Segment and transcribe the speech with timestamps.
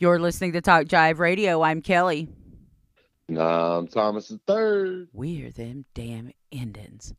[0.00, 1.60] You're listening to Talk Jive Radio.
[1.60, 2.26] I'm Kelly.
[3.28, 5.08] Nah, I'm Thomas the Third.
[5.12, 7.12] We're them damn Indians.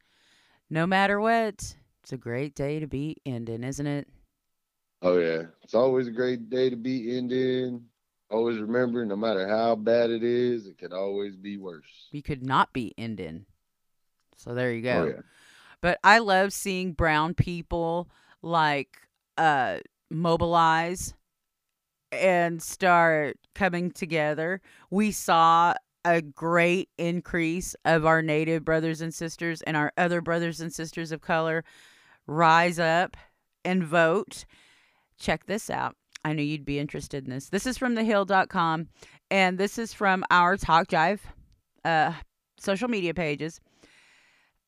[0.67, 4.07] No matter what, it's a great day to be Indian, isn't it?
[5.03, 7.85] Oh yeah, it's always a great day to be Indian.
[8.31, 12.09] Always remember, no matter how bad it is, it can always be worse.
[12.11, 13.45] We could not be Indian.
[14.37, 15.03] So there you go.
[15.03, 15.21] Oh yeah.
[15.81, 18.09] But I love seeing brown people
[18.41, 18.97] like
[19.37, 21.13] uh mobilize
[22.11, 24.61] and start coming together.
[24.89, 30.59] We saw a great increase of our native brothers and sisters and our other brothers
[30.59, 31.63] and sisters of color
[32.27, 33.15] rise up
[33.63, 34.45] and vote.
[35.19, 35.95] Check this out.
[36.23, 37.49] I knew you'd be interested in this.
[37.49, 38.87] This is from thehill.com
[39.29, 41.19] and this is from our Talk Jive
[41.85, 42.13] uh,
[42.57, 43.59] social media pages.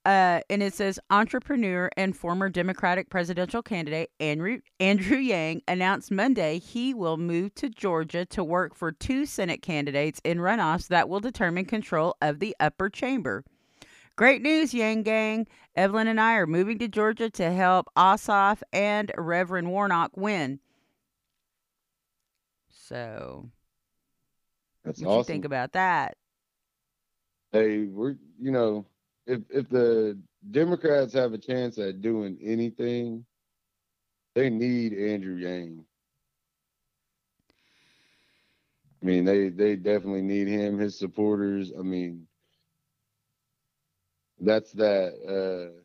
[0.05, 6.59] Uh, and it says entrepreneur and former Democratic presidential candidate Andrew Andrew Yang announced Monday
[6.59, 11.21] he will move to Georgia to work for two Senate candidates in runoffs that will
[11.21, 13.45] determine control of the upper chamber.
[14.17, 15.47] Great news, Yang Gang.
[15.75, 20.59] Evelyn and I are moving to Georgia to help Ossoff and Reverend Warnock win.
[22.69, 23.49] So,
[24.83, 26.17] That's what you think about that?
[27.53, 28.85] hey, we're you know,
[29.25, 30.19] if if the
[30.51, 33.25] Democrats have a chance at doing anything,
[34.35, 35.85] they need Andrew Yang.
[39.01, 41.71] I mean, they they definitely need him, his supporters.
[41.77, 42.27] I mean,
[44.39, 45.81] that's that uh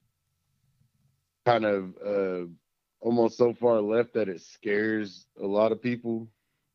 [1.44, 2.46] kind of uh
[3.00, 6.28] almost so far left that it scares a lot of people,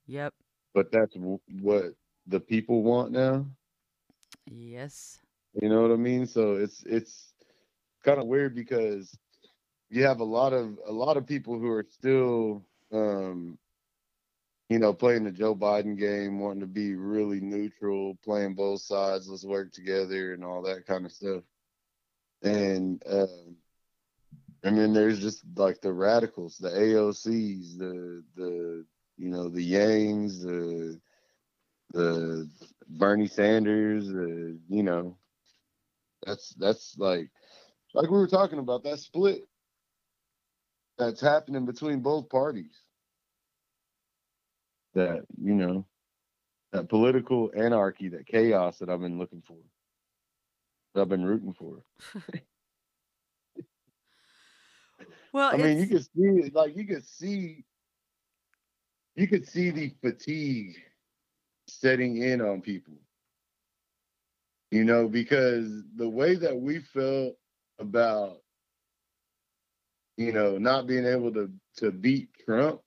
[0.07, 0.33] Yep.
[0.73, 1.93] but that's w- what
[2.27, 3.45] the people want now.
[4.47, 5.22] Yes.
[5.53, 6.25] You know what I mean?
[6.25, 7.33] So it's it's
[8.03, 9.17] kind of weird because
[9.89, 13.57] you have a lot of a lot of people who are still um
[14.69, 19.29] you know playing the Joe Biden game, wanting to be really neutral, playing both sides,
[19.29, 21.43] let's work together and all that kind of stuff.
[22.41, 23.57] And um
[24.63, 28.85] and then there's just like the radicals, the AOCs, the the
[29.17, 30.99] you know the Yangs, the
[31.91, 32.49] the
[32.87, 35.15] Bernie Sanders, uh, you know,
[36.25, 37.29] that's that's like
[37.93, 39.47] like we were talking about that split
[40.97, 42.81] that's happening between both parties.
[44.93, 45.85] That you know,
[46.71, 49.57] that political anarchy, that chaos that I've been looking for,
[50.93, 51.83] that I've been rooting for.
[55.33, 57.65] Well, I mean, you can see it, like you could see,
[59.15, 60.75] you could see the fatigue
[61.67, 62.93] setting in on people.
[64.73, 67.35] You know, because the way that we felt
[67.77, 68.37] about,
[70.17, 72.81] you know, not being able to to beat Trump,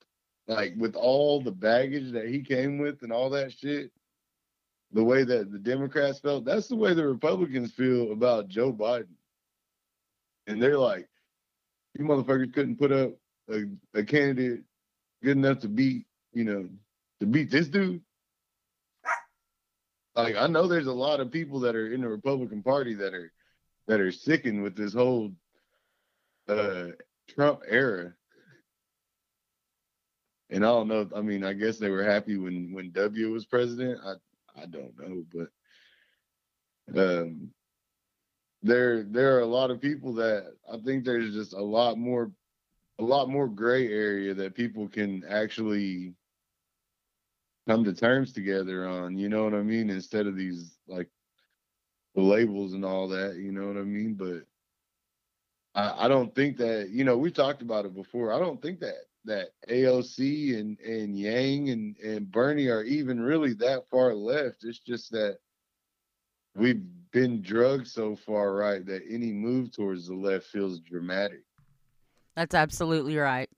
[0.48, 3.92] like with all the baggage that he came with and all that shit,
[4.90, 9.14] the way that the Democrats felt, that's the way the Republicans feel about Joe Biden.
[10.48, 11.08] And they're like,
[11.96, 13.12] you motherfuckers couldn't put up
[13.48, 13.62] a,
[13.94, 14.64] a candidate
[15.22, 16.68] good enough to beat, you know,
[17.20, 18.02] to beat this dude.
[20.16, 23.12] Like I know there's a lot of people that are in the Republican Party that
[23.12, 23.30] are
[23.86, 25.32] that are sickened with this whole
[26.48, 26.86] uh
[27.28, 28.14] Trump era.
[30.48, 31.08] And I don't know.
[31.14, 34.00] I mean, I guess they were happy when when W was president.
[34.04, 34.14] I
[34.60, 35.48] I don't know, but
[36.98, 37.50] um
[38.62, 42.32] there there are a lot of people that I think there's just a lot more
[42.98, 46.14] a lot more gray area that people can actually
[47.66, 49.90] come to terms together on, you know what I mean?
[49.90, 51.08] Instead of these like
[52.14, 54.14] the labels and all that, you know what I mean?
[54.14, 54.44] But
[55.74, 58.32] I, I don't think that, you know, we talked about it before.
[58.32, 58.94] I don't think that
[59.24, 64.62] that AOC and, and Yang and, and Bernie are even really that far left.
[64.62, 65.38] It's just that
[66.54, 71.42] we've been drugged so far right that any move towards the left feels dramatic.
[72.36, 73.50] that's absolutely right.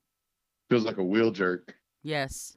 [0.70, 1.74] Feels like a wheel jerk.
[2.02, 2.56] Yes.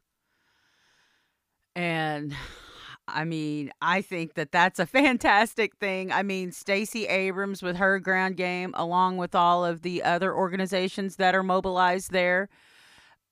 [1.76, 2.34] And
[3.08, 6.12] I mean, I think that that's a fantastic thing.
[6.12, 11.18] I mean, Stacey Abrams with her ground game, along with all of the other organizations
[11.18, 12.50] that are mobilized there,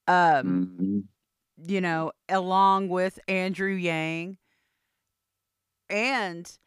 [0.08, 1.04] um, Mhm.
[1.68, 4.38] you know, along with Andrew Yang,
[5.90, 6.58] and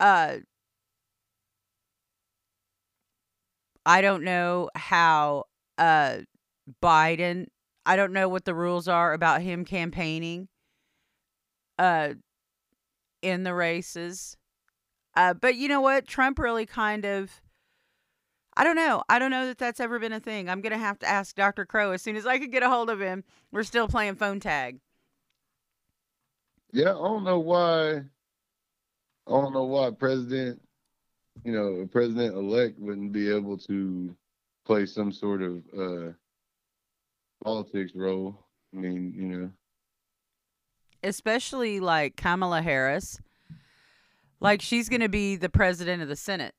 [0.00, 0.36] uh,
[3.86, 5.44] I don't know how
[5.78, 6.18] uh
[6.82, 7.46] Biden.
[7.86, 10.48] I don't know what the rules are about him campaigning
[11.78, 12.14] uh
[13.22, 14.36] in the races.
[15.16, 16.06] Uh but you know what?
[16.06, 17.40] Trump really kind of
[18.56, 19.02] I don't know.
[19.08, 20.48] I don't know that that's ever been a thing.
[20.48, 21.66] I'm going to have to ask Dr.
[21.66, 23.24] Crow as soon as I can get a hold of him.
[23.50, 24.78] We're still playing phone tag.
[26.72, 27.96] Yeah, I don't know why.
[29.26, 30.60] I don't know why president,
[31.44, 34.16] you know, a president elect wouldn't be able to
[34.66, 36.12] play some sort of uh
[37.42, 38.46] politics role.
[38.74, 39.50] I mean, you know,
[41.04, 43.20] especially like Kamala Harris.
[44.40, 46.54] Like she's going to be the president of the Senate.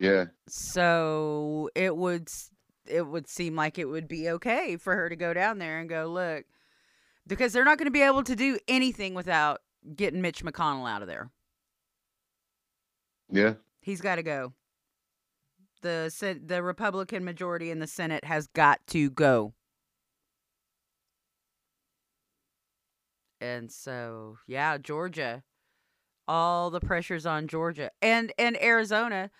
[0.00, 2.28] yeah, So it would
[2.86, 5.88] it would seem like it would be okay for her to go down there and
[5.88, 6.44] go look
[7.26, 9.60] because they're not going to be able to do anything without
[9.94, 11.30] getting Mitch McConnell out of there.
[13.30, 14.52] yeah, He's got to go.
[15.82, 19.54] The the Republican majority in the Senate has got to go.
[23.40, 25.42] And so, yeah, Georgia,
[26.28, 29.30] all the pressures on Georgia and and Arizona.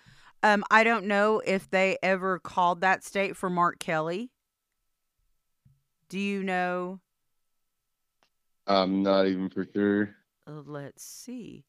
[0.43, 4.31] Um, I don't know if they ever called that state for Mark Kelly.
[6.08, 7.00] Do you know?
[8.67, 10.17] I'm not even for sure.
[10.46, 11.64] Uh, let's see.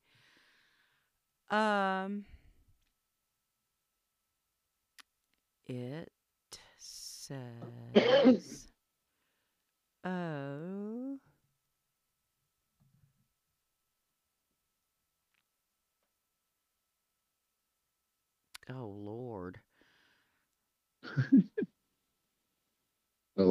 [1.49, 2.25] Um,
[5.65, 6.09] it
[6.77, 8.70] says,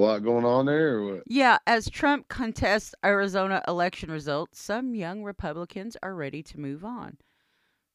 [0.00, 1.22] lot going on there, or what?
[1.26, 7.18] Yeah, as Trump contests Arizona election results, some young Republicans are ready to move on.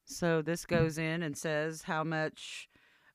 [0.04, 2.68] So this goes in and says how much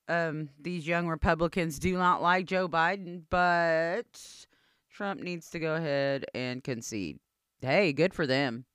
[0.08, 4.46] um, these young Republicans do not like Joe Biden, but
[4.92, 7.20] Trump needs to go ahead and concede.
[7.62, 8.66] Hey, good for them.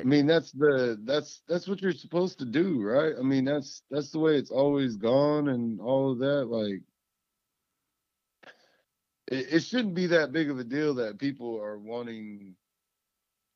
[0.00, 3.14] I mean, that's the that's that's what you're supposed to do, right?
[3.18, 6.46] I mean, that's that's the way it's always gone, and all of that.
[6.46, 6.82] Like,
[9.28, 12.56] it, it shouldn't be that big of a deal that people are wanting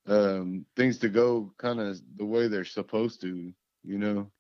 [0.06, 3.52] um things to go kind of the way they're supposed to,
[3.82, 4.30] you know?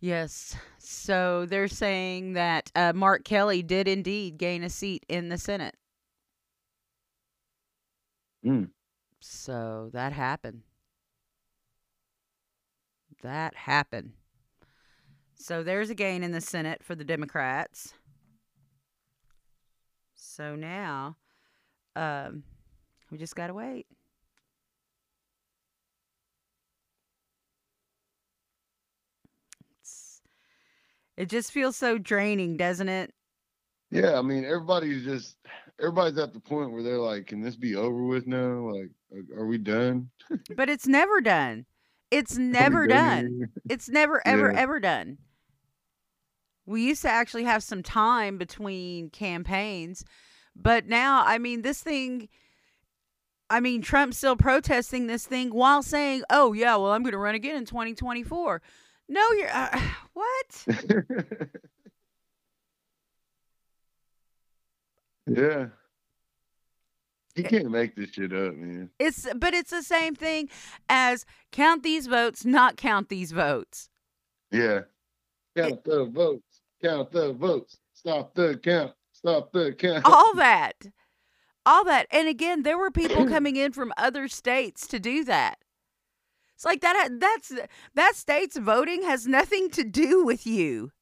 [0.00, 5.38] yes, so they're saying that uh, Mark Kelly did indeed gain a seat in the
[5.38, 5.76] Senate.
[8.42, 8.64] Hmm.
[9.20, 10.62] So that happened.
[13.22, 14.12] That happened.
[15.34, 17.94] So there's a gain in the Senate for the Democrats.
[20.14, 21.16] So now,
[21.96, 22.42] um,
[23.10, 23.86] we just gotta wait.
[29.80, 30.20] It's,
[31.16, 33.12] it just feels so draining, doesn't it?
[33.90, 35.36] Yeah, I mean, everybody's just
[35.80, 38.70] everybody's at the point where they're like, "Can this be over with now?
[38.74, 38.90] Like,
[39.36, 40.10] are, we done?
[40.56, 41.66] But it's never done.
[42.10, 43.36] It's never done.
[43.38, 44.58] here?" It's never, ever, Yeah.
[44.60, 45.18] ever done.
[46.66, 50.04] We used to actually have some time between campaigns,
[50.54, 52.28] but now, I mean, this thing,
[53.48, 57.18] I mean, Trump's still protesting this thing while saying, oh, yeah, well, I'm going to
[57.18, 58.60] run again in 2024.
[59.08, 59.80] No, you're, uh,
[60.12, 60.66] what?
[65.28, 65.66] yeah.
[67.34, 67.48] He Eh.
[67.48, 68.90] can't make this shit up, man.
[68.98, 70.48] It's, but it's the same thing
[70.88, 73.88] as count these votes, not count these votes.
[74.50, 74.82] Yeah.
[75.56, 76.62] Count the votes.
[76.82, 77.78] Count the votes.
[77.92, 78.92] Stop the count.
[79.12, 80.04] Stop the count.
[80.04, 80.86] all that
[81.66, 85.58] all that and again there were people coming in from other states to do that
[86.54, 87.52] it's like that that's
[87.94, 90.92] that state's voting has nothing to do with you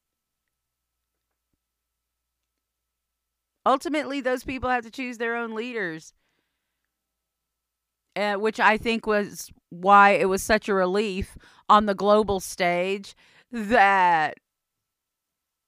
[3.66, 6.14] ultimately those people have to choose their own leaders
[8.16, 11.36] uh, which i think was why it was such a relief
[11.68, 13.14] on the global stage
[13.52, 14.38] that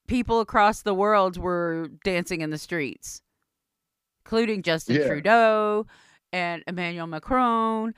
[0.07, 3.21] people across the world were dancing in the streets
[4.25, 5.07] including Justin Yeah.
[5.07, 5.87] Trudeau
[6.35, 7.95] and Emmanuel Macron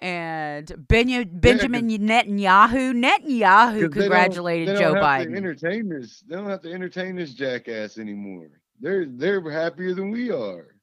[0.00, 2.94] and Benya- Benjamin Netanyahu.
[2.94, 5.36] Netanyahu 'Cause they don't- congratulated they don't Joe have to Biden.
[5.36, 6.20] entertain this.
[6.26, 8.48] They don't have to entertain this jackass anymore.
[8.80, 10.76] They're they're happier than we are.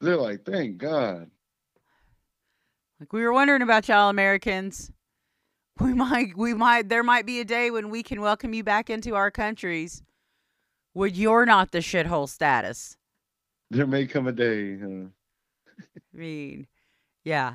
[0.00, 1.30] They're like, thank God.
[2.98, 4.90] Like we were wondering about y'all Americans.
[5.80, 8.90] We might we might there might be a day when we can welcome you back
[8.90, 10.02] into our countries
[10.92, 12.96] when you're not the shithole status.
[13.70, 14.78] There may come a day.
[14.78, 15.06] Huh?
[15.96, 16.66] I mean,
[17.24, 17.54] yeah.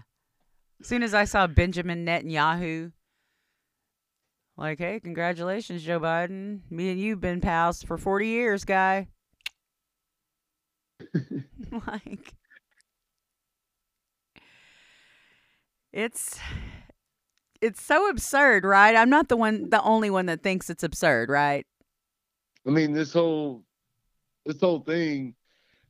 [0.82, 2.92] As soon as I saw Benjamin Netanyahu,
[4.58, 6.62] like, hey, congratulations, Joe Biden.
[6.70, 9.08] Me and you've been pals for 40 years, guy.
[11.88, 12.34] like,
[15.94, 16.40] it's
[17.62, 18.96] it's so absurd, right?
[18.96, 21.66] I'm not the one, the only one that thinks it's absurd, right?
[22.66, 23.64] I mean, this whole
[24.46, 25.36] this whole thing,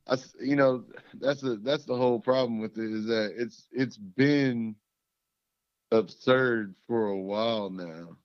[0.06, 0.84] I, you know
[1.14, 4.76] that's the that's the whole problem with it is that it's it's been
[5.90, 8.16] absurd for a while now,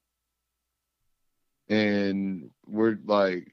[1.74, 3.52] and we're like,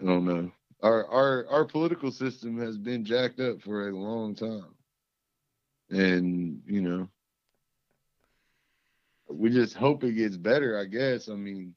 [0.00, 0.52] I don't know.
[0.82, 4.74] Our our our political system has been jacked up for a long time,
[5.90, 7.08] and you know,
[9.28, 10.78] we just hope it gets better.
[10.78, 11.28] I guess.
[11.28, 11.74] I mean,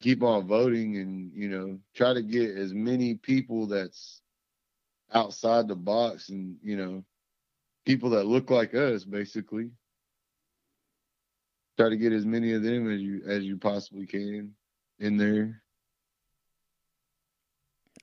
[0.00, 4.22] keep on voting, and you know, try to get as many people that's
[5.12, 7.04] outside the box, and you know,
[7.84, 9.70] people that look like us, basically.
[11.78, 14.54] Try to get as many of them as you as you possibly can
[14.98, 15.62] in there.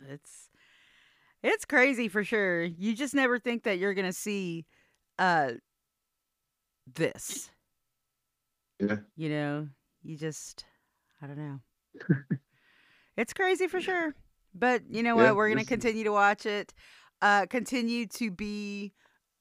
[0.02, 0.50] It's
[1.44, 2.64] it's crazy for sure.
[2.64, 4.66] You just never think that you're gonna see
[5.20, 5.54] uh
[6.96, 7.52] this.
[8.80, 8.98] Yeah.
[9.16, 9.70] You know,
[10.04, 10.66] you just
[11.22, 11.60] I don't know.
[13.18, 14.16] it's crazy for sure.
[14.54, 15.36] But you know Yeah, what?
[15.36, 16.74] We're gonna continue to watch it.
[17.22, 18.94] Uh continue to be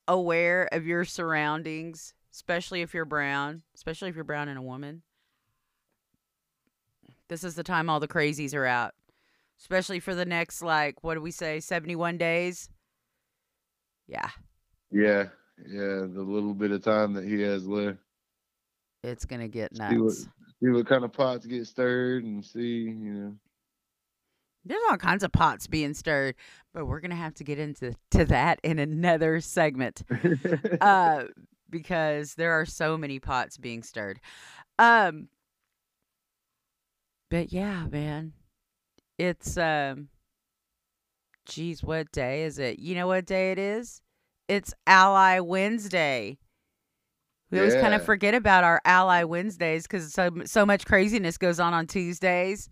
[0.09, 5.03] aware of your surroundings, especially if you're brown, especially if you're brown and a woman.
[7.29, 8.95] This is the time all the crazies are out.
[9.61, 12.69] Especially for the next like what do we say, seventy one days?
[14.09, 14.29] Yeah.
[14.91, 15.25] Yeah,
[15.67, 17.99] yeah, the little bit of time that he has left.
[19.05, 20.29] It's gonna get See what- nuts.
[20.63, 23.35] See what kind of pots get stirred and see, you know.
[24.65, 26.37] There's all kinds of pots being stirred,
[26.73, 30.03] but we're gonna have to get into to that in another segment.
[30.81, 31.25] uh
[31.73, 34.21] because there are so many pots being stirred.
[34.79, 35.29] Um
[37.29, 38.35] but yeah, man.
[39.19, 40.09] It's um
[41.47, 42.79] geez, what day is it?
[42.79, 44.01] You know what day it is?
[44.47, 46.39] It's Ally Wednesday.
[47.51, 51.61] We always kind of forget about our Ally Wednesdays because so so much craziness goes
[51.61, 52.71] on on Tuesdays.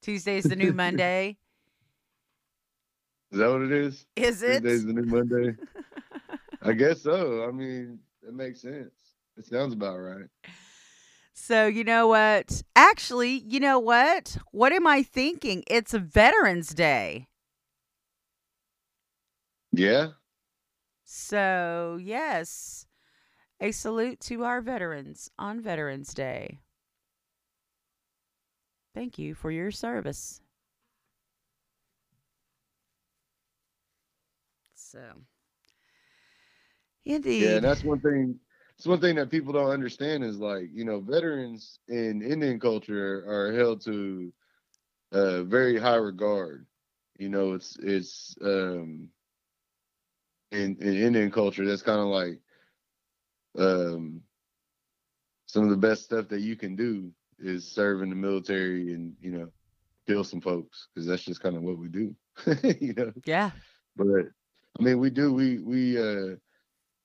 [0.00, 1.36] Tuesday's the new Monday.
[3.32, 4.06] Is that what it is?
[4.16, 4.62] Is it?
[4.62, 5.56] Tuesday's the new Monday.
[6.64, 7.44] I guess so.
[7.46, 8.92] I mean, it makes sense.
[9.36, 10.26] It sounds about right.
[11.34, 12.62] So, you know what?
[12.76, 14.36] Actually, you know what?
[14.52, 15.64] What am I thinking?
[15.66, 17.26] It's Veterans Day.
[19.72, 20.08] Yeah.
[21.04, 22.86] So, yes,
[23.60, 26.60] a salute to our veterans on Veterans Day.
[28.94, 30.40] Thank you for your service.
[34.74, 35.00] So,
[37.04, 37.42] indeed.
[37.42, 38.38] Yeah, and that's one thing.
[38.76, 43.24] It's one thing that people don't understand is like you know veterans in Indian culture
[43.28, 44.32] are held to
[45.12, 46.66] uh, very high regard.
[47.18, 49.08] You know, it's it's um,
[50.50, 52.40] in in Indian culture that's kind of like
[53.58, 54.22] um,
[55.46, 59.14] some of the best stuff that you can do is serve in the military and
[59.20, 59.48] you know
[60.06, 62.14] kill some folks because that's just kind of what we do.
[62.80, 63.50] you know yeah.
[63.96, 64.26] but
[64.78, 65.32] I mean, we do.
[65.32, 66.36] We we uh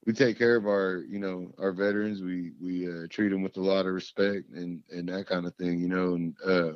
[0.08, 2.24] we take care of our you know our veterans.
[2.24, 5.54] We we uh, treat them with a lot of respect and and that kind of
[5.56, 5.80] thing.
[5.80, 6.72] You know, and uh,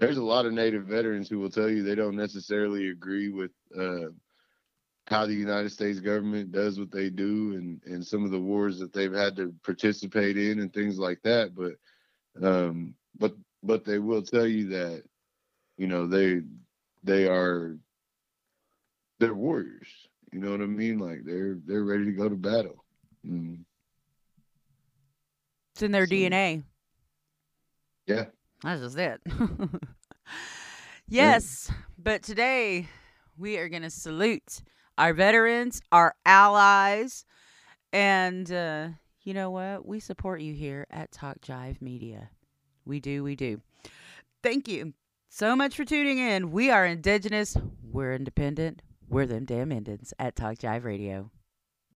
[0.00, 3.50] there's a lot of Native veterans who will tell you they don't necessarily agree with
[3.78, 4.08] uh,
[5.08, 8.78] how the United States government does what they do and and some of the wars
[8.78, 11.54] that they've had to participate in and things like that.
[11.54, 11.74] But
[12.42, 15.02] um, but but they will tell you that
[15.76, 16.40] you know they
[17.04, 17.76] they are
[19.18, 20.07] they're warriors.
[20.32, 20.98] You know what I mean?
[20.98, 22.84] Like they're they're ready to go to battle.
[23.26, 23.60] Mm,
[25.72, 26.62] It's in their So- DNA.
[28.06, 28.26] yeah,
[28.62, 29.20] That's just it.
[31.08, 32.88] yes, but today
[33.36, 34.62] we are going to salute
[34.96, 37.24] our veterans, our allies,
[37.92, 38.88] and uh,
[39.22, 39.86] you know what?
[39.86, 42.30] We support you here at Talk Jive Media.
[42.84, 43.60] We do, we do.
[44.42, 44.94] Thank you
[45.28, 46.50] so much for tuning in.
[46.50, 51.30] We are Indigenous, we're independent, we're them damn Indians at Talk Jive Radio.